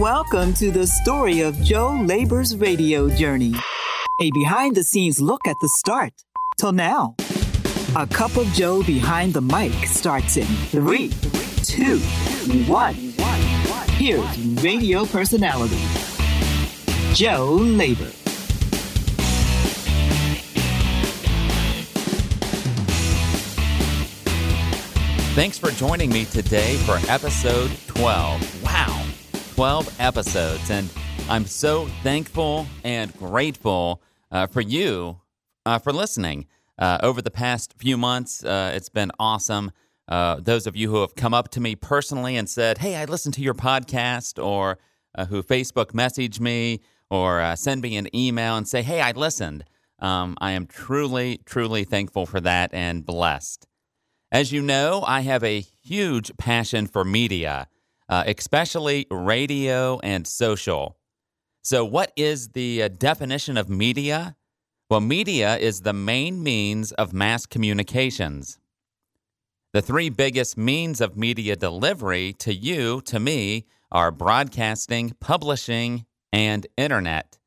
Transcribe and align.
Welcome 0.00 0.54
to 0.54 0.70
the 0.70 0.86
story 0.86 1.42
of 1.42 1.54
Joe 1.62 1.90
Labor's 2.06 2.56
radio 2.56 3.10
journey. 3.10 3.52
A 4.22 4.30
behind 4.30 4.74
the 4.74 4.82
scenes 4.82 5.20
look 5.20 5.46
at 5.46 5.56
the 5.60 5.68
start 5.68 6.14
till 6.58 6.72
now. 6.72 7.14
A 7.94 8.06
Cup 8.06 8.34
of 8.38 8.46
Joe 8.54 8.82
behind 8.82 9.34
the 9.34 9.42
mic 9.42 9.74
starts 9.84 10.38
in 10.38 10.46
three, 10.46 11.10
two, 11.62 11.98
one. 12.66 12.94
Here's 13.98 14.38
radio 14.62 15.04
personality, 15.04 15.78
Joe 17.12 17.58
Labor. 17.60 18.10
Thanks 25.34 25.58
for 25.58 25.70
joining 25.70 26.08
me 26.08 26.24
today 26.24 26.76
for 26.78 26.98
episode 27.10 27.70
12. 27.88 28.61
Wow, 29.56 29.80
12 29.82 30.00
episodes. 30.00 30.70
And 30.70 30.88
I'm 31.28 31.46
so 31.46 31.86
thankful 32.02 32.66
and 32.84 33.16
grateful 33.18 34.02
uh, 34.30 34.46
for 34.46 34.60
you 34.60 35.20
uh, 35.66 35.78
for 35.78 35.92
listening. 35.92 36.46
Uh, 36.78 36.98
over 37.02 37.20
the 37.22 37.30
past 37.30 37.74
few 37.78 37.96
months, 37.96 38.44
uh, 38.44 38.72
it's 38.74 38.88
been 38.88 39.10
awesome. 39.18 39.70
Uh, 40.08 40.36
those 40.40 40.66
of 40.66 40.76
you 40.76 40.90
who 40.90 41.00
have 41.00 41.14
come 41.14 41.34
up 41.34 41.48
to 41.50 41.60
me 41.60 41.74
personally 41.74 42.36
and 42.36 42.48
said, 42.48 42.78
Hey, 42.78 42.96
I 42.96 43.04
listened 43.04 43.34
to 43.34 43.42
your 43.42 43.54
podcast, 43.54 44.42
or 44.42 44.78
uh, 45.14 45.26
who 45.26 45.42
Facebook 45.42 45.94
message 45.94 46.40
me, 46.40 46.80
or 47.10 47.54
send 47.56 47.82
me 47.82 47.96
an 47.96 48.14
email 48.16 48.56
and 48.56 48.66
say, 48.66 48.82
Hey, 48.82 49.00
I 49.00 49.12
listened. 49.12 49.64
Um, 49.98 50.36
I 50.40 50.52
am 50.52 50.66
truly, 50.66 51.40
truly 51.44 51.84
thankful 51.84 52.26
for 52.26 52.40
that 52.40 52.72
and 52.72 53.04
blessed. 53.06 53.66
As 54.32 54.50
you 54.50 54.62
know, 54.62 55.04
I 55.06 55.20
have 55.20 55.44
a 55.44 55.60
huge 55.60 56.36
passion 56.38 56.86
for 56.86 57.04
media, 57.04 57.68
uh, 58.08 58.24
especially 58.26 59.06
radio 59.10 59.98
and 60.00 60.26
social. 60.26 60.96
So, 61.62 61.84
what 61.84 62.12
is 62.16 62.48
the 62.48 62.82
uh, 62.82 62.88
definition 62.88 63.56
of 63.56 63.68
media? 63.68 64.36
Well, 64.90 65.00
media 65.00 65.56
is 65.56 65.80
the 65.80 65.92
main 65.92 66.42
means 66.42 66.92
of 66.92 67.12
mass 67.12 67.46
communications. 67.46 68.58
The 69.72 69.82
three 69.82 70.10
biggest 70.10 70.58
means 70.58 71.00
of 71.00 71.16
media 71.16 71.56
delivery 71.56 72.34
to 72.40 72.52
you, 72.52 73.00
to 73.02 73.18
me, 73.18 73.66
are 73.90 74.10
broadcasting, 74.10 75.14
publishing, 75.20 76.04
and 76.32 76.66
internet. 76.76 77.38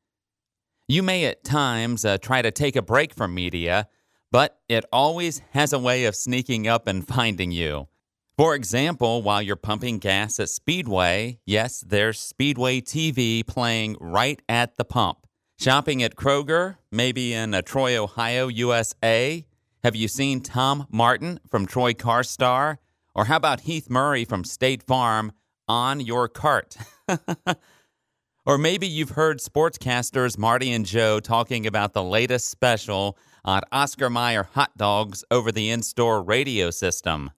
You 0.88 1.02
may 1.02 1.24
at 1.26 1.44
times 1.44 2.04
uh, 2.04 2.18
try 2.18 2.42
to 2.42 2.50
take 2.50 2.74
a 2.74 2.82
break 2.82 3.14
from 3.14 3.34
media 3.34 3.88
but 4.32 4.58
it 4.68 4.84
always 4.92 5.40
has 5.52 5.72
a 5.72 5.78
way 5.78 6.04
of 6.04 6.14
sneaking 6.14 6.66
up 6.66 6.86
and 6.86 7.06
finding 7.06 7.50
you. 7.50 7.88
For 8.36 8.54
example, 8.54 9.22
while 9.22 9.40
you're 9.40 9.56
pumping 9.56 9.98
gas 9.98 10.38
at 10.38 10.50
Speedway, 10.50 11.38
yes, 11.46 11.80
there's 11.80 12.20
Speedway 12.20 12.82
TV 12.82 13.46
playing 13.46 13.96
right 13.98 14.42
at 14.46 14.76
the 14.76 14.84
pump. 14.84 15.26
Shopping 15.58 16.02
at 16.02 16.16
Kroger, 16.16 16.76
maybe 16.92 17.32
in 17.32 17.54
uh, 17.54 17.62
Troy, 17.62 17.96
Ohio, 17.96 18.48
USA. 18.48 19.46
Have 19.82 19.96
you 19.96 20.06
seen 20.06 20.42
Tom 20.42 20.86
Martin 20.90 21.40
from 21.48 21.64
Troy 21.64 21.94
Car 21.94 22.22
Star? 22.22 22.78
Or 23.14 23.24
how 23.24 23.36
about 23.36 23.60
Heath 23.60 23.88
Murray 23.88 24.26
from 24.26 24.44
State 24.44 24.82
Farm 24.82 25.32
on 25.66 26.00
your 26.00 26.28
cart? 26.28 26.76
or 28.44 28.58
maybe 28.58 28.86
you've 28.86 29.10
heard 29.10 29.38
sportscasters 29.38 30.36
Marty 30.36 30.72
and 30.72 30.84
Joe 30.84 31.20
talking 31.20 31.66
about 31.66 31.94
the 31.94 32.04
latest 32.04 32.50
special 32.50 33.16
on 33.46 33.62
Oscar 33.72 34.10
Mayer 34.10 34.42
hot 34.42 34.76
dogs 34.76 35.24
over 35.30 35.50
the 35.50 35.70
in 35.70 35.82
store 35.82 36.22
radio 36.22 36.70
system. 36.70 37.30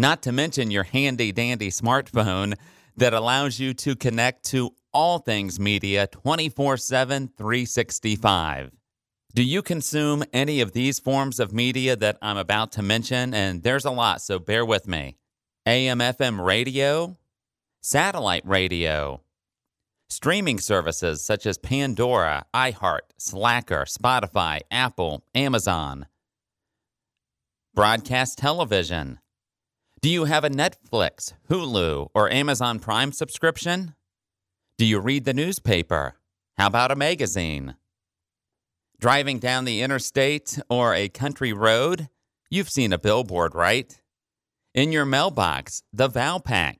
Not 0.00 0.22
to 0.22 0.32
mention 0.32 0.70
your 0.70 0.84
handy 0.84 1.30
dandy 1.30 1.68
smartphone 1.68 2.54
that 2.96 3.12
allows 3.12 3.60
you 3.60 3.74
to 3.74 3.94
connect 3.94 4.46
to 4.46 4.70
all 4.94 5.18
things 5.18 5.60
media 5.60 6.06
24 6.06 6.78
7, 6.78 7.28
365. 7.36 8.70
Do 9.34 9.42
you 9.42 9.60
consume 9.60 10.24
any 10.32 10.62
of 10.62 10.72
these 10.72 10.98
forms 10.98 11.38
of 11.38 11.52
media 11.52 11.96
that 11.96 12.16
I'm 12.22 12.38
about 12.38 12.72
to 12.72 12.82
mention? 12.82 13.34
And 13.34 13.62
there's 13.62 13.84
a 13.84 13.90
lot, 13.90 14.22
so 14.22 14.38
bear 14.38 14.64
with 14.64 14.88
me. 14.88 15.18
AM 15.66 15.98
FM 15.98 16.42
radio, 16.42 17.18
satellite 17.82 18.46
radio, 18.46 19.20
Streaming 20.08 20.60
services 20.60 21.22
such 21.22 21.44
as 21.44 21.58
Pandora, 21.58 22.46
iHeart, 22.54 23.00
Slacker, 23.18 23.84
Spotify, 23.84 24.60
Apple, 24.70 25.26
Amazon. 25.34 26.06
Broadcast 27.74 28.38
television. 28.38 29.18
Do 30.02 30.08
you 30.08 30.24
have 30.24 30.44
a 30.44 30.50
Netflix, 30.50 31.34
Hulu, 31.50 32.08
or 32.14 32.32
Amazon 32.32 32.78
Prime 32.78 33.12
subscription? 33.12 33.94
Do 34.78 34.86
you 34.86 34.98
read 34.98 35.26
the 35.26 35.34
newspaper? 35.34 36.14
How 36.56 36.68
about 36.68 36.90
a 36.90 36.96
magazine? 36.96 37.74
Driving 38.98 39.38
down 39.38 39.66
the 39.66 39.82
interstate 39.82 40.58
or 40.70 40.94
a 40.94 41.10
country 41.10 41.52
road? 41.52 42.08
You've 42.48 42.70
seen 42.70 42.94
a 42.94 42.98
billboard, 42.98 43.54
right? 43.54 44.00
In 44.74 44.90
your 44.90 45.04
mailbox, 45.04 45.82
the 45.92 46.08
Valpak. 46.08 46.76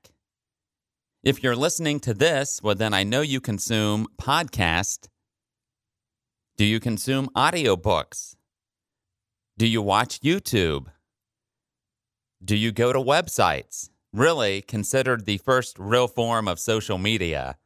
If 1.22 1.42
you're 1.42 1.54
listening 1.54 2.00
to 2.00 2.14
this, 2.14 2.62
well, 2.62 2.75
then 2.75 2.94
I 2.94 3.02
know 3.04 3.20
you 3.20 3.42
consume 3.42 4.06
podcast. 4.19 5.08
Do 6.56 6.64
you 6.64 6.81
consume 6.81 7.28
audiobooks? 7.37 8.37
Do 9.58 9.66
you 9.66 9.82
watch 9.82 10.20
YouTube? 10.20 10.87
Do 12.43 12.56
you 12.56 12.73
go 12.73 12.93
to 12.93 12.99
websites? 12.99 13.91
Really 14.15 14.62
considered 14.62 15.27
the 15.27 15.37
first 15.37 15.78
real 15.78 16.09
form 16.09 16.49
of 16.49 16.59
social 16.59 16.97
media. 16.97 17.59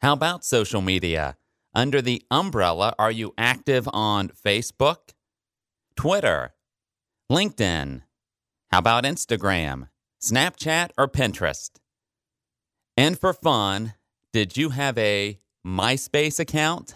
How 0.00 0.14
about 0.14 0.42
social 0.42 0.80
media? 0.80 1.36
Under 1.74 2.00
the 2.00 2.22
umbrella, 2.30 2.94
are 2.98 3.10
you 3.10 3.34
active 3.36 3.86
on 3.92 4.30
Facebook, 4.30 5.12
Twitter, 5.96 6.54
LinkedIn? 7.30 8.00
How 8.70 8.78
about 8.78 9.04
Instagram, 9.04 9.88
Snapchat, 10.20 10.90
or 10.96 11.06
Pinterest? 11.06 11.72
And 12.96 13.18
for 13.18 13.34
fun, 13.34 13.94
did 14.32 14.56
you 14.56 14.70
have 14.70 14.96
a 14.96 15.38
MySpace 15.64 16.40
account? 16.40 16.94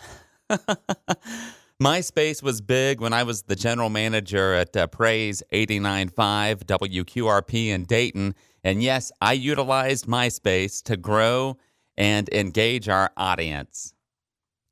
MySpace 1.84 2.42
was 2.42 2.62
big 2.62 3.02
when 3.02 3.12
I 3.12 3.24
was 3.24 3.42
the 3.42 3.54
general 3.54 3.90
manager 3.90 4.54
at 4.54 4.74
uh, 4.74 4.86
Praise 4.86 5.42
89.5 5.52 6.64
WQRP 6.64 7.66
in 7.66 7.84
Dayton. 7.84 8.34
And 8.64 8.82
yes, 8.82 9.12
I 9.20 9.34
utilized 9.34 10.06
MySpace 10.06 10.82
to 10.84 10.96
grow 10.96 11.58
and 11.94 12.26
engage 12.30 12.88
our 12.88 13.10
audience. 13.18 13.92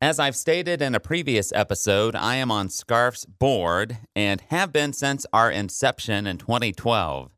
As 0.01 0.19
I've 0.19 0.35
stated 0.35 0.81
in 0.81 0.95
a 0.95 1.01
previous 1.01 1.53
episode, 1.53 2.17
I 2.17 2.37
am 2.37 2.51
on 2.51 2.69
SCARF's 2.69 3.27
board 3.27 3.99
and 4.17 4.41
have 4.49 4.73
been 4.73 4.95
since 4.95 5.27
our 5.35 5.51
inception 5.51 6.27
in 6.27 6.39
2012. 6.39 7.31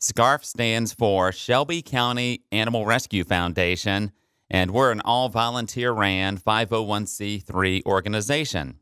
SCARF 0.00 0.42
stands 0.42 0.94
for 0.94 1.32
Shelby 1.32 1.82
County 1.82 2.44
Animal 2.50 2.86
Rescue 2.86 3.24
Foundation, 3.24 4.10
and 4.48 4.70
we're 4.70 4.90
an 4.90 5.02
all 5.04 5.28
volunteer 5.28 5.92
ran 5.92 6.38
501c3 6.38 7.84
organization. 7.84 8.78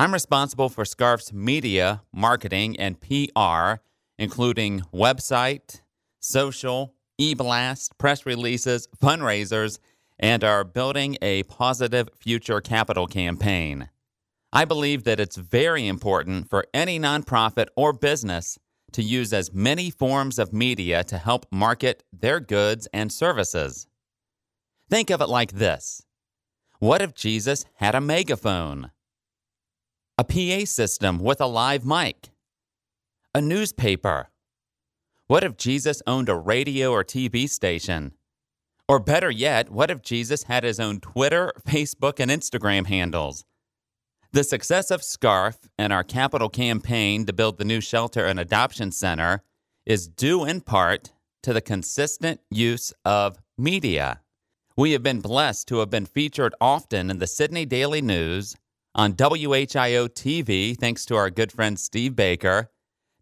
I'm 0.00 0.14
responsible 0.14 0.70
for 0.70 0.86
SCARF's 0.86 1.30
media, 1.30 2.00
marketing, 2.10 2.80
and 2.80 2.98
PR, 3.02 3.82
including 4.18 4.80
website, 4.94 5.82
social, 6.20 6.94
e 7.18 7.34
blast, 7.34 7.98
press 7.98 8.24
releases, 8.24 8.88
fundraisers, 8.98 9.78
and 10.18 10.42
our 10.42 10.64
Building 10.64 11.18
a 11.20 11.42
Positive 11.42 12.08
Future 12.18 12.62
Capital 12.62 13.06
campaign. 13.06 13.90
I 14.54 14.64
believe 14.64 15.04
that 15.04 15.20
it's 15.20 15.36
very 15.36 15.86
important 15.86 16.48
for 16.48 16.64
any 16.72 16.98
nonprofit 16.98 17.66
or 17.76 17.92
business 17.92 18.58
to 18.92 19.02
use 19.02 19.34
as 19.34 19.52
many 19.52 19.90
forms 19.90 20.38
of 20.38 20.50
media 20.50 21.04
to 21.04 21.18
help 21.18 21.44
market 21.52 22.04
their 22.10 22.40
goods 22.40 22.88
and 22.94 23.12
services. 23.12 23.86
Think 24.88 25.10
of 25.10 25.20
it 25.20 25.28
like 25.28 25.52
this 25.52 26.06
What 26.78 27.02
if 27.02 27.12
Jesus 27.12 27.66
had 27.74 27.94
a 27.94 28.00
megaphone? 28.00 28.92
A 30.20 30.24
PA 30.24 30.66
system 30.66 31.18
with 31.18 31.40
a 31.40 31.46
live 31.46 31.86
mic? 31.86 32.28
A 33.34 33.40
newspaper? 33.40 34.28
What 35.28 35.42
if 35.42 35.56
Jesus 35.56 36.02
owned 36.06 36.28
a 36.28 36.34
radio 36.34 36.90
or 36.90 37.02
TV 37.02 37.48
station? 37.48 38.12
Or 38.86 39.00
better 39.00 39.30
yet, 39.30 39.70
what 39.70 39.90
if 39.90 40.02
Jesus 40.02 40.42
had 40.42 40.62
his 40.62 40.78
own 40.78 41.00
Twitter, 41.00 41.54
Facebook, 41.66 42.20
and 42.20 42.30
Instagram 42.30 42.84
handles? 42.84 43.46
The 44.32 44.44
success 44.44 44.90
of 44.90 45.00
SCARF 45.00 45.56
and 45.78 45.90
our 45.90 46.04
capital 46.04 46.50
campaign 46.50 47.24
to 47.24 47.32
build 47.32 47.56
the 47.56 47.64
new 47.64 47.80
shelter 47.80 48.26
and 48.26 48.38
adoption 48.38 48.92
center 48.92 49.42
is 49.86 50.06
due 50.06 50.44
in 50.44 50.60
part 50.60 51.12
to 51.44 51.54
the 51.54 51.62
consistent 51.62 52.40
use 52.50 52.92
of 53.06 53.38
media. 53.56 54.20
We 54.76 54.92
have 54.92 55.02
been 55.02 55.22
blessed 55.22 55.66
to 55.68 55.78
have 55.78 55.88
been 55.88 56.04
featured 56.04 56.54
often 56.60 57.08
in 57.08 57.20
the 57.20 57.26
Sidney 57.26 57.64
Daily 57.64 58.02
News, 58.02 58.54
on 58.94 59.14
WHIO 59.14 60.08
TV, 60.08 60.76
thanks 60.76 61.04
to 61.06 61.16
our 61.16 61.30
good 61.30 61.52
friend 61.52 61.78
Steve 61.78 62.16
Baker, 62.16 62.70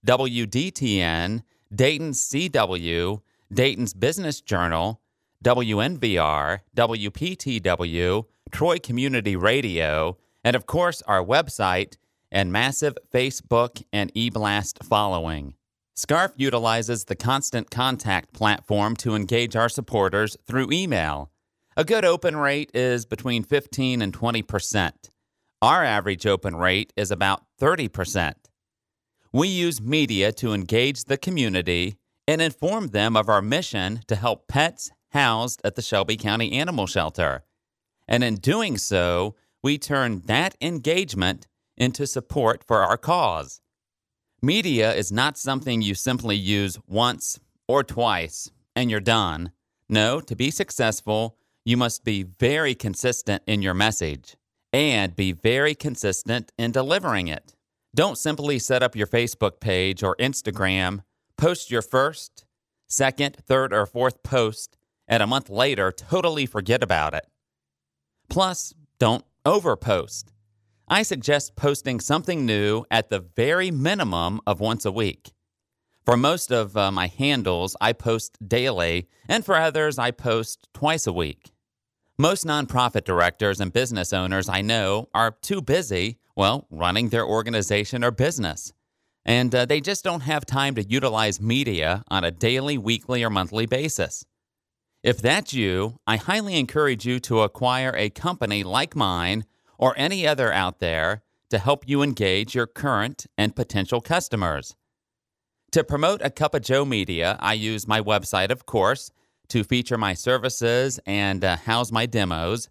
WDTN, 0.06 1.42
Dayton's 1.74 2.26
CW, 2.28 3.20
Dayton's 3.52 3.94
Business 3.94 4.40
Journal, 4.40 5.02
WMVR, 5.44 6.60
WPTW, 6.76 8.24
Troy 8.50 8.78
Community 8.78 9.36
Radio, 9.36 10.16
and 10.42 10.56
of 10.56 10.66
course 10.66 11.02
our 11.02 11.24
website 11.24 11.96
and 12.30 12.52
massive 12.52 12.96
Facebook 13.12 13.82
and 13.92 14.12
eBlast 14.14 14.84
following. 14.84 15.54
Scarf 15.94 16.32
utilizes 16.36 17.04
the 17.04 17.16
Constant 17.16 17.70
Contact 17.70 18.32
platform 18.32 18.96
to 18.96 19.14
engage 19.14 19.56
our 19.56 19.68
supporters 19.68 20.36
through 20.46 20.70
email. 20.70 21.30
A 21.76 21.84
good 21.84 22.04
open 22.04 22.36
rate 22.36 22.70
is 22.72 23.04
between 23.04 23.42
15 23.42 24.00
and 24.00 24.14
20 24.14 24.42
percent. 24.42 25.10
Our 25.60 25.82
average 25.82 26.24
open 26.24 26.54
rate 26.54 26.92
is 26.96 27.10
about 27.10 27.42
30 27.58 27.88
percent. 27.88 28.48
We 29.32 29.48
use 29.48 29.80
media 29.80 30.30
to 30.34 30.54
engage 30.54 31.04
the 31.04 31.18
community 31.18 31.96
and 32.28 32.40
inform 32.40 32.88
them 32.88 33.16
of 33.16 33.28
our 33.28 33.42
mission 33.42 34.02
to 34.06 34.14
help 34.14 34.46
pets 34.46 34.92
housed 35.10 35.60
at 35.64 35.74
the 35.74 35.82
Shelby 35.82 36.16
County 36.16 36.52
Animal 36.52 36.86
Shelter. 36.86 37.42
And 38.06 38.22
in 38.22 38.36
doing 38.36 38.78
so, 38.78 39.34
we 39.60 39.78
turn 39.78 40.22
that 40.26 40.54
engagement 40.60 41.48
into 41.76 42.06
support 42.06 42.62
for 42.62 42.84
our 42.84 42.96
cause. 42.96 43.60
Media 44.40 44.94
is 44.94 45.10
not 45.10 45.36
something 45.36 45.82
you 45.82 45.94
simply 45.96 46.36
use 46.36 46.78
once 46.86 47.40
or 47.66 47.82
twice 47.82 48.48
and 48.76 48.92
you're 48.92 49.00
done. 49.00 49.50
No, 49.88 50.20
to 50.20 50.36
be 50.36 50.52
successful, 50.52 51.36
you 51.64 51.76
must 51.76 52.04
be 52.04 52.22
very 52.22 52.76
consistent 52.76 53.42
in 53.48 53.60
your 53.60 53.74
message 53.74 54.37
and 54.72 55.16
be 55.16 55.32
very 55.32 55.74
consistent 55.74 56.52
in 56.58 56.72
delivering 56.72 57.28
it. 57.28 57.54
Don't 57.94 58.18
simply 58.18 58.58
set 58.58 58.82
up 58.82 58.94
your 58.94 59.06
Facebook 59.06 59.60
page 59.60 60.02
or 60.02 60.16
Instagram, 60.16 61.02
post 61.36 61.70
your 61.70 61.82
first, 61.82 62.44
second, 62.86 63.36
third, 63.36 63.72
or 63.72 63.86
fourth 63.86 64.22
post, 64.22 64.76
and 65.06 65.22
a 65.22 65.26
month 65.26 65.48
later 65.48 65.90
totally 65.90 66.46
forget 66.46 66.82
about 66.82 67.14
it. 67.14 67.26
Plus, 68.28 68.74
don't 68.98 69.24
overpost. 69.44 70.26
I 70.88 71.02
suggest 71.02 71.56
posting 71.56 72.00
something 72.00 72.44
new 72.46 72.84
at 72.90 73.10
the 73.10 73.20
very 73.20 73.70
minimum 73.70 74.40
of 74.46 74.60
once 74.60 74.84
a 74.84 74.92
week. 74.92 75.32
For 76.04 76.16
most 76.16 76.50
of 76.50 76.76
uh, 76.76 76.90
my 76.90 77.06
handles, 77.06 77.76
I 77.80 77.92
post 77.92 78.38
daily, 78.46 79.08
and 79.28 79.44
for 79.44 79.56
others, 79.56 79.98
I 79.98 80.10
post 80.10 80.66
twice 80.72 81.06
a 81.06 81.12
week. 81.12 81.52
Most 82.20 82.44
nonprofit 82.44 83.04
directors 83.04 83.60
and 83.60 83.72
business 83.72 84.12
owners 84.12 84.48
I 84.48 84.60
know 84.60 85.08
are 85.14 85.36
too 85.40 85.62
busy, 85.62 86.18
well, 86.34 86.66
running 86.68 87.10
their 87.10 87.24
organization 87.24 88.02
or 88.02 88.10
business. 88.10 88.72
And 89.24 89.54
uh, 89.54 89.66
they 89.66 89.80
just 89.80 90.02
don't 90.02 90.22
have 90.22 90.44
time 90.44 90.74
to 90.74 90.82
utilize 90.82 91.40
media 91.40 92.02
on 92.08 92.24
a 92.24 92.32
daily, 92.32 92.76
weekly, 92.76 93.22
or 93.22 93.30
monthly 93.30 93.66
basis. 93.66 94.24
If 95.04 95.22
that's 95.22 95.54
you, 95.54 96.00
I 96.08 96.16
highly 96.16 96.58
encourage 96.58 97.06
you 97.06 97.20
to 97.20 97.42
acquire 97.42 97.94
a 97.96 98.10
company 98.10 98.64
like 98.64 98.96
mine 98.96 99.44
or 99.78 99.94
any 99.96 100.26
other 100.26 100.52
out 100.52 100.80
there 100.80 101.22
to 101.50 101.58
help 101.60 101.88
you 101.88 102.02
engage 102.02 102.52
your 102.52 102.66
current 102.66 103.26
and 103.38 103.54
potential 103.54 104.00
customers. 104.00 104.74
To 105.70 105.84
promote 105.84 106.20
a 106.24 106.30
Cup 106.30 106.54
of 106.54 106.62
Joe 106.62 106.84
Media, 106.84 107.36
I 107.38 107.52
use 107.52 107.86
my 107.86 108.00
website, 108.00 108.50
of 108.50 108.66
course, 108.66 109.12
to 109.48 109.64
feature 109.64 109.98
my 109.98 110.14
services 110.14 111.00
and 111.06 111.44
uh, 111.44 111.56
house 111.56 111.90
my 111.90 112.06
demos. 112.06 112.68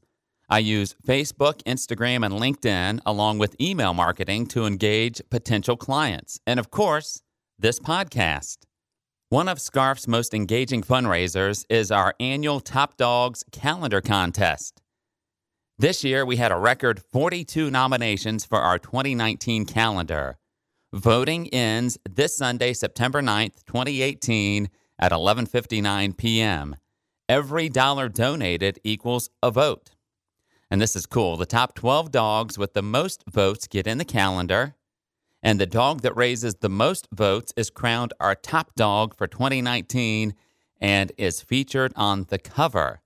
I 0.50 0.60
use 0.60 0.96
Facebook, 1.06 1.62
Instagram, 1.64 2.26
and 2.26 2.34
LinkedIn 2.36 3.02
along 3.06 3.38
with 3.38 3.60
email 3.60 3.94
marketing 3.94 4.48
to 4.48 4.66
engage 4.66 5.22
potential 5.30 5.76
clients. 5.76 6.40
And 6.48 6.60
of 6.60 6.72
course, 6.72 7.22
this 7.60 7.80
podcast. 7.80 8.60
One 9.30 9.50
of 9.50 9.60
Scarf's 9.60 10.08
most 10.08 10.34
engaging 10.34 10.84
fundraisers 10.84 11.66
is 11.70 11.92
our 11.92 12.14
annual 12.18 12.62
Top 12.62 12.96
Dogs 12.96 13.44
Calendar 13.52 14.00
Contest. 14.00 14.82
This 15.78 16.04
year, 16.04 16.26
we 16.26 16.38
had 16.38 16.52
a 16.54 16.58
record 16.58 17.02
42 17.12 17.70
nominations 17.70 18.46
for 18.46 18.60
our 18.60 18.80
2019 18.80 19.66
calendar. 19.66 20.38
Voting 20.94 21.50
ends 21.50 21.98
this 22.10 22.38
Sunday, 22.38 22.72
September 22.72 23.22
9th, 23.22 23.66
2018 23.66 24.70
at 25.00 25.12
11:59 25.12 26.18
p.m. 26.18 26.76
Every 27.30 27.70
dollar 27.70 28.10
donated 28.10 28.80
equals 28.84 29.30
a 29.44 29.52
vote. 29.52 29.92
And 30.70 30.82
this 30.82 30.96
is 30.96 31.06
cool. 31.06 31.38
The 31.38 31.46
top 31.46 31.76
12 31.76 32.12
dogs 32.12 32.58
with 32.58 32.74
the 32.74 32.82
most 32.82 33.24
votes 33.30 33.68
get 33.68 33.88
in 33.88 33.98
the 33.98 34.06
calendar, 34.06 34.76
and 35.42 35.60
the 35.60 35.66
dog 35.66 36.02
that 36.02 36.16
raises 36.16 36.56
the 36.56 36.70
most 36.70 37.08
votes 37.14 37.54
is 37.56 37.70
crowned 37.70 38.14
our 38.20 38.36
top 38.36 38.76
dog 38.76 39.16
for 39.16 39.28
2019 39.28 40.34
and 40.80 41.12
is 41.18 41.42
featured 41.42 41.94
on 41.96 42.26
the 42.30 42.38
cover. 42.38 43.02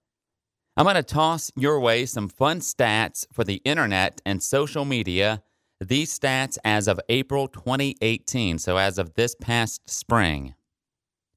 I'm 0.77 0.85
going 0.85 0.95
to 0.95 1.03
toss 1.03 1.51
your 1.55 1.79
way 1.79 2.05
some 2.05 2.29
fun 2.29 2.59
stats 2.59 3.25
for 3.31 3.43
the 3.43 3.61
internet 3.65 4.21
and 4.25 4.41
social 4.41 4.85
media. 4.85 5.43
These 5.79 6.17
stats 6.17 6.57
as 6.63 6.87
of 6.87 6.99
April 7.09 7.47
2018, 7.47 8.57
so 8.59 8.77
as 8.77 8.97
of 8.97 9.15
this 9.15 9.35
past 9.35 9.89
spring. 9.89 10.55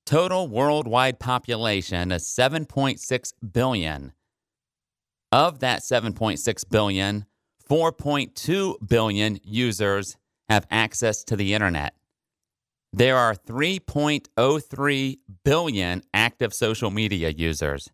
Total 0.07 0.47
worldwide 0.47 1.19
population 1.19 2.13
is 2.13 2.25
7.6 2.25 3.33
billion. 3.53 4.13
Of 5.33 5.61
that 5.61 5.81
7.6 5.81 6.71
billion, 6.71 7.25
4.2 7.69 8.87
billion 8.87 9.39
users 9.43 10.17
have 10.51 10.67
access 10.71 11.25
to 11.25 11.37
the 11.37 11.55
internet. 11.55 11.95
There 12.93 13.17
are 13.17 13.35
3.03 13.35 15.19
billion 15.43 16.03
active 16.13 16.53
social 16.53 16.91
media 16.91 17.31
users. 17.31 17.89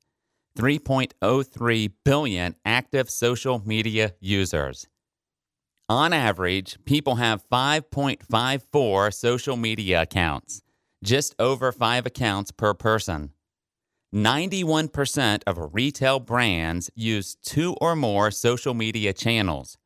3.03 0.58 1.92
billion 2.04 2.56
active 2.64 3.08
social 3.08 3.62
media 3.64 4.14
users. 4.20 4.86
On 5.88 6.12
average, 6.12 6.76
people 6.84 7.14
have 7.14 7.42
5.54 7.50 9.14
social 9.14 9.56
media 9.56 10.02
accounts, 10.02 10.60
just 11.02 11.34
over 11.38 11.72
five 11.72 12.06
accounts 12.06 12.50
per 12.50 12.74
person. 12.74 13.32
91% 14.14 15.42
of 15.46 15.74
retail 15.74 16.18
brands 16.18 16.90
use 16.94 17.36
two 17.36 17.76
or 17.80 17.94
more 17.94 18.30
social 18.30 18.74
media 18.74 19.12
channels. 19.12 19.78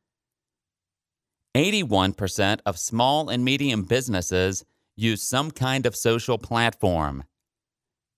81% 1.55 2.59
of 2.65 2.77
small 2.77 3.29
and 3.29 3.45
medium 3.45 3.83
businesses 3.83 4.65
use 4.97 5.21
some 5.21 5.51
kind 5.51 5.85
of 5.85 5.95
social 5.95 6.37
platform. 6.37 7.23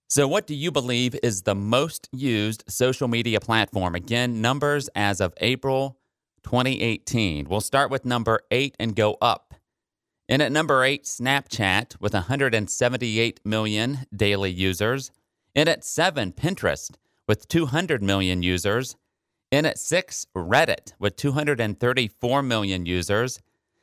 So, 0.10 0.28
what 0.28 0.48
do 0.48 0.56
you 0.56 0.72
believe 0.72 1.16
is 1.22 1.42
the 1.42 1.54
most 1.54 2.08
used 2.14 2.64
social 2.70 3.10
media 3.10 3.42
platform? 3.42 3.94
Again, 3.94 4.42
numbers 4.42 4.90
as 4.96 5.20
of 5.20 5.34
April 5.38 6.00
2018. 6.44 7.48
We'll 7.50 7.60
start 7.60 7.92
with 7.92 8.06
number 8.06 8.40
eight 8.50 8.76
and 8.80 8.96
go 8.96 9.18
up. 9.22 9.47
And 10.30 10.42
at 10.42 10.52
number 10.52 10.84
eight, 10.84 11.06
Snapchat 11.06 12.00
with 12.02 12.14
178 12.14 13.40
million 13.46 14.00
daily 14.16 14.52
users. 14.52 15.12
And 15.56 15.70
at 15.70 15.86
seven, 15.86 16.34
Pinterest 16.34 16.92
with 17.28 17.48
200 17.48 18.04
million 18.04 18.44
users. 18.44 18.96
And 19.52 19.66
at 19.66 19.78
six, 19.78 20.26
Reddit 20.36 20.94
with 21.00 21.16
234 21.16 22.44
million 22.44 22.86
users. 22.86 23.40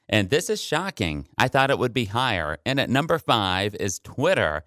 And 0.09 0.29
this 0.29 0.51
is 0.51 0.61
shocking. 0.61 1.27
I 1.39 1.49
thought 1.49 1.71
it 1.71 1.79
would 1.79 1.95
be 1.95 2.07
higher. 2.07 2.59
And 2.67 2.79
at 2.79 2.91
number 2.91 3.19
five 3.19 3.75
is 3.77 3.99
Twitter 3.99 4.65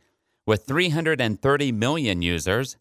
with 0.47 0.65
330 0.65 1.71
million 1.71 2.21
users. 2.23 2.77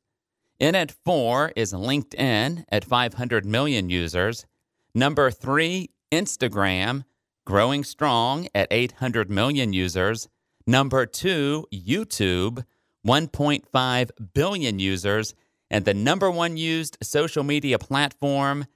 In 0.58 0.74
at 0.74 0.90
four 0.90 1.52
is 1.54 1.74
LinkedIn 1.74 2.64
at 2.70 2.84
500 2.84 3.44
million 3.44 3.90
users. 3.90 4.46
Number 4.94 5.30
three, 5.30 5.90
Instagram, 6.10 7.04
growing 7.46 7.84
strong 7.84 8.48
at 8.54 8.68
800 8.70 9.30
million 9.30 9.72
users. 9.72 10.28
Number 10.66 11.06
two, 11.06 11.66
YouTube, 11.72 12.66
1.5 13.06 14.10
billion 14.34 14.78
users. 14.78 15.34
And 15.70 15.84
the 15.84 15.94
number 15.94 16.30
one 16.30 16.58
used 16.58 16.98
social 17.02 17.42
media 17.42 17.78
platform 17.78 18.66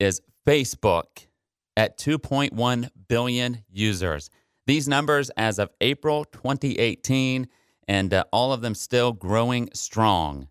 is 0.00 0.20
Facebook 0.46 1.26
at 1.76 1.98
2.1 1.98 2.90
billion 3.08 3.64
users. 3.70 4.30
These 4.66 4.88
numbers 4.88 5.30
as 5.36 5.58
of 5.58 5.70
April 5.80 6.24
2018 6.24 7.46
and 7.86 8.14
uh, 8.14 8.24
all 8.32 8.52
of 8.52 8.62
them 8.62 8.74
still 8.74 9.12
growing 9.12 9.68
strong. 9.74 10.48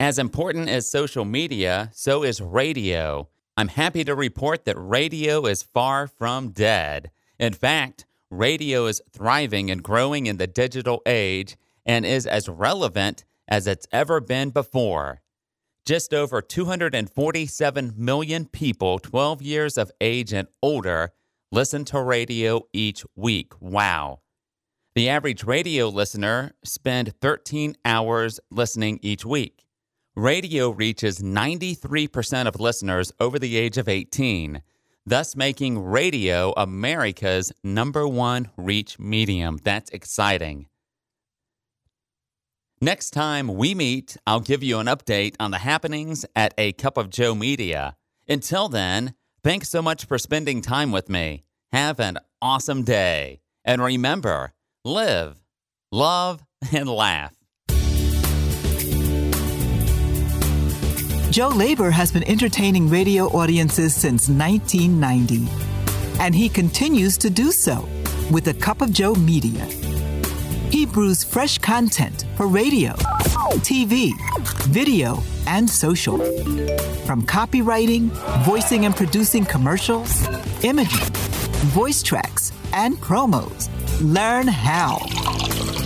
As 0.00 0.18
important 0.18 0.68
as 0.68 0.90
social 0.90 1.24
media, 1.24 1.90
so 1.92 2.22
is 2.22 2.40
radio. 2.40 3.28
I'm 3.58 3.66
happy 3.66 4.04
to 4.04 4.14
report 4.14 4.66
that 4.66 4.76
radio 4.78 5.44
is 5.46 5.64
far 5.64 6.06
from 6.06 6.50
dead. 6.50 7.10
In 7.40 7.52
fact, 7.52 8.06
radio 8.30 8.86
is 8.86 9.02
thriving 9.10 9.68
and 9.68 9.82
growing 9.82 10.26
in 10.26 10.36
the 10.36 10.46
digital 10.46 11.02
age 11.04 11.56
and 11.84 12.06
is 12.06 12.24
as 12.24 12.48
relevant 12.48 13.24
as 13.48 13.66
it's 13.66 13.88
ever 13.90 14.20
been 14.20 14.50
before. 14.50 15.22
Just 15.84 16.14
over 16.14 16.40
247 16.40 17.94
million 17.96 18.44
people 18.46 19.00
12 19.00 19.42
years 19.42 19.76
of 19.76 19.90
age 20.00 20.32
and 20.32 20.46
older 20.62 21.10
listen 21.50 21.84
to 21.86 22.00
radio 22.00 22.62
each 22.72 23.04
week. 23.16 23.54
Wow. 23.58 24.20
The 24.94 25.08
average 25.08 25.42
radio 25.42 25.88
listener 25.88 26.52
spend 26.62 27.12
13 27.20 27.74
hours 27.84 28.38
listening 28.52 29.00
each 29.02 29.24
week. 29.26 29.64
Radio 30.18 30.70
reaches 30.70 31.20
93% 31.20 32.48
of 32.48 32.58
listeners 32.58 33.12
over 33.20 33.38
the 33.38 33.56
age 33.56 33.78
of 33.78 33.88
18, 33.88 34.62
thus 35.06 35.36
making 35.36 35.78
radio 35.78 36.52
America's 36.56 37.52
number 37.62 38.06
one 38.06 38.50
reach 38.56 38.98
medium. 38.98 39.58
That's 39.62 39.90
exciting. 39.90 40.66
Next 42.80 43.10
time 43.10 43.48
we 43.48 43.74
meet, 43.74 44.16
I'll 44.26 44.40
give 44.40 44.62
you 44.62 44.78
an 44.78 44.86
update 44.86 45.36
on 45.38 45.52
the 45.52 45.58
happenings 45.58 46.26
at 46.34 46.52
A 46.58 46.72
Cup 46.72 46.96
of 46.96 47.10
Joe 47.10 47.34
Media. 47.34 47.96
Until 48.28 48.68
then, 48.68 49.14
thanks 49.44 49.68
so 49.68 49.80
much 49.80 50.04
for 50.04 50.18
spending 50.18 50.60
time 50.60 50.90
with 50.90 51.08
me. 51.08 51.44
Have 51.72 52.00
an 52.00 52.18
awesome 52.42 52.82
day. 52.82 53.40
And 53.64 53.82
remember, 53.82 54.52
live, 54.84 55.44
love, 55.92 56.44
and 56.72 56.88
laugh. 56.88 57.37
Joe 61.30 61.48
Labor 61.48 61.90
has 61.90 62.10
been 62.10 62.26
entertaining 62.26 62.88
radio 62.88 63.26
audiences 63.26 63.94
since 63.94 64.30
1990, 64.30 65.46
and 66.20 66.34
he 66.34 66.48
continues 66.48 67.18
to 67.18 67.28
do 67.28 67.52
so 67.52 67.86
with 68.32 68.48
a 68.48 68.54
Cup 68.54 68.80
of 68.80 68.94
Joe 68.94 69.14
Media. 69.14 69.62
He 70.70 70.86
brews 70.86 71.22
fresh 71.22 71.58
content 71.58 72.24
for 72.34 72.46
radio, 72.46 72.92
TV, 73.60 74.12
video, 74.68 75.22
and 75.46 75.68
social. 75.68 76.16
From 77.04 77.22
copywriting, 77.26 78.08
voicing 78.46 78.86
and 78.86 78.96
producing 78.96 79.44
commercials, 79.44 80.26
imaging, 80.64 81.12
voice 81.74 82.02
tracks, 82.02 82.52
and 82.72 82.96
promos. 82.96 83.68
Learn 84.00 84.48
how. 84.48 84.96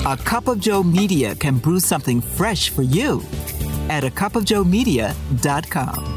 A 0.08 0.16
Cup 0.16 0.46
of 0.46 0.60
Joe 0.60 0.84
Media 0.84 1.34
can 1.34 1.58
brew 1.58 1.80
something 1.80 2.20
fresh 2.20 2.70
for 2.70 2.82
you 2.82 3.22
at 3.96 4.04
a 4.04 4.10
cupofjoemedia.com. 4.10 6.11